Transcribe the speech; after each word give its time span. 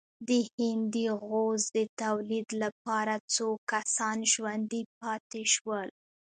د 0.27 0.29
هندي 0.55 1.07
غوز 1.25 1.63
د 1.77 1.79
تولید 2.01 2.47
لپاره 2.63 3.13
څو 3.35 3.47
کسان 3.71 4.17
ژوندي 4.33 4.81
پاتې 4.99 5.41
شول. 5.53 5.87